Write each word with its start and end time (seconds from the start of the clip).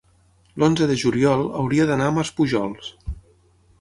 l'onze 0.61 0.87
de 0.91 0.95
juliol 1.01 1.45
hauria 1.59 1.87
d'anar 1.91 2.07
a 2.13 2.17
Maspujols. 2.17 2.89